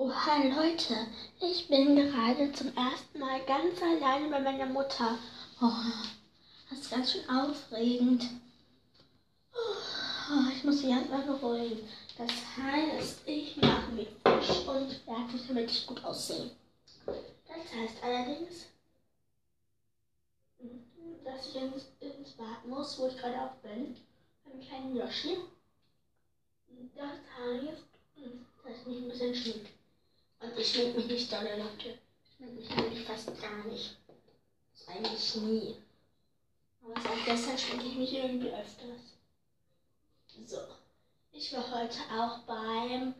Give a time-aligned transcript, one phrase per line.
[0.00, 0.94] Oh, hi Leute,
[1.40, 5.18] ich bin gerade zum ersten Mal ganz alleine bei meiner Mutter.
[5.60, 5.72] Oh,
[6.70, 8.30] das ist ganz schön aufregend.
[9.52, 11.80] Oh, ich muss mich erstmal beruhigen.
[12.16, 16.52] Das heißt, ich mache mich frisch und fertig, damit ich gut aussehe.
[17.04, 18.66] Das heißt allerdings,
[21.24, 23.96] dass ich ins, ins Bad muss, wo ich gerade auch bin,
[24.44, 25.38] beim kleinen Yoshi.
[26.94, 27.82] Das heißt,
[28.64, 29.77] dass ich mich ein bisschen schminke.
[30.68, 31.98] Ich schmink mich nicht dolle, Leute.
[32.28, 33.96] Ich schmink mich fast gar nicht.
[34.74, 35.76] Das eigentlich nie.
[36.82, 39.00] Aber seit gestern schminke ich mich irgendwie öfters.
[40.44, 40.58] So.
[41.32, 43.14] Ich war heute auch beim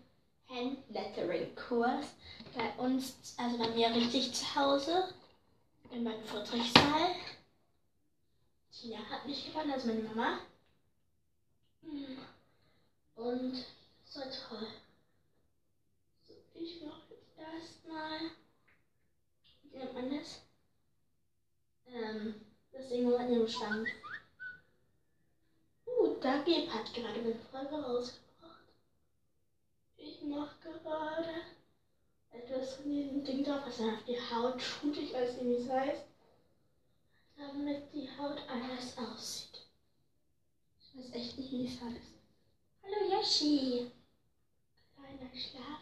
[0.50, 2.08] Handlettering-Kurs.
[2.54, 5.14] Bei uns, also bei mir richtig zu Hause.
[5.90, 7.14] In meinem Friedrichssaal.
[8.70, 10.40] Tina hat mich gewonnen, also meine Mama.
[13.14, 13.64] Und
[14.04, 14.66] so toll.
[16.26, 17.08] So, ich mache
[17.38, 18.20] erstmal,
[19.62, 20.42] wie nennt man das?
[21.86, 22.34] Ähm,
[22.72, 22.90] das
[23.48, 23.88] Ding mit dem Stand.
[25.86, 28.64] Uh, Dagi hat gerade eine Folge rausgebracht.
[29.96, 31.34] Ich mache gerade
[32.30, 34.96] etwas von diesem Ding drauf, was dann auf die Haut tut.
[34.96, 36.04] Ich weiß nicht, wie es heißt.
[37.36, 39.66] Damit die Haut anders aussieht.
[40.80, 42.18] Ich weiß echt nicht, wie es heißt.
[42.82, 43.90] Hallo Yoshi!
[44.94, 45.80] Kleiner Schlaf.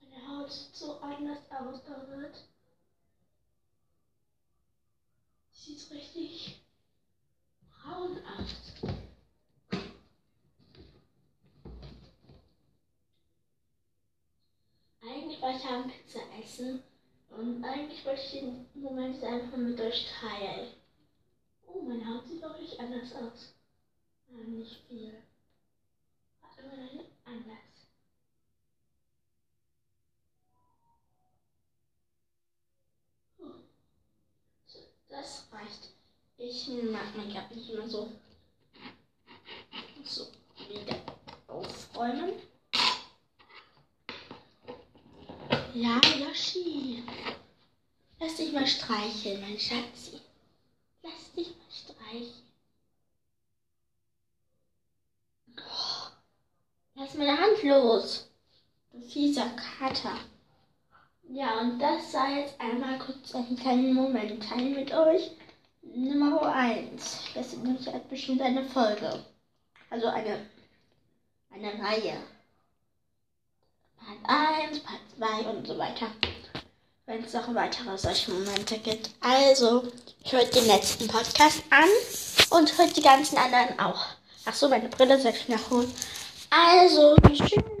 [0.00, 2.34] Meine Haut sieht so anders aus damit.
[5.60, 6.58] Sieht richtig
[7.68, 8.72] braun aus.
[15.02, 16.82] Eigentlich wollte ich haben Pizza essen
[17.28, 20.72] und eigentlich wollte ich den Moment einfach mit euch teilen.
[21.66, 23.54] Oh, meine Haut sieht wirklich anders aus.
[24.28, 25.12] Ja, nicht viel.
[26.40, 27.70] Warte mal, anders.
[35.10, 35.90] Das reicht.
[36.52, 38.10] Ich mag Gab nicht immer so.
[40.04, 40.26] So,
[40.68, 40.96] wieder
[41.46, 42.32] aufräumen.
[45.74, 47.04] Ja, Yoshi.
[48.18, 50.20] Lass dich mal streicheln, mein Schatzi.
[51.04, 52.50] Lass dich mal streicheln.
[55.56, 56.10] Oh,
[56.96, 58.28] lass meine Hand los.
[58.90, 60.18] Du fieser Kater.
[61.28, 65.30] Ja, und das sei jetzt einmal kurz ein kleiner Moment teilen mit euch.
[65.82, 67.20] Nummer 1.
[67.34, 69.24] Das ist nämlich bestimmt eine Folge.
[69.88, 70.46] Also eine,
[71.52, 72.16] eine Reihe.
[73.98, 76.06] Part 1, Part 2 und so weiter.
[77.06, 79.10] Wenn es noch weitere solche Momente gibt.
[79.20, 79.82] Also,
[80.24, 81.88] hört den letzten Podcast an
[82.50, 84.06] und hört die ganzen anderen auch.
[84.44, 85.92] Ach so, meine Brille soll ich nachholen.
[86.50, 87.79] Also, tschüss.